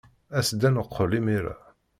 As-d 0.37 0.61
ad 0.67 0.73
neqqel 0.73 1.11
imir-a. 1.19 1.55